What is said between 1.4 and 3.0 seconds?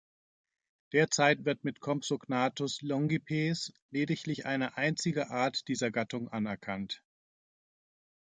wird mit "Compsognathus